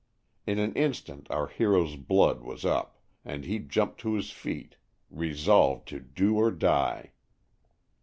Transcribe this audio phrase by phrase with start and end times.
[0.47, 4.75] In an instant our hero's blood was up and he jumped to his feet
[5.11, 7.11] resolved to "do or die."